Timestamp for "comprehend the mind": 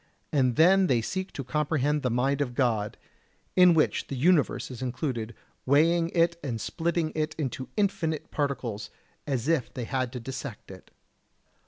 1.43-2.41